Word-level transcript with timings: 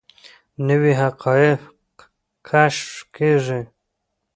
نوي 0.67 0.93
حقایق 1.01 1.61
کشف 2.47 2.89
کیږي. 3.15 3.61